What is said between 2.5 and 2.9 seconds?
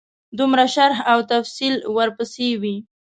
وي.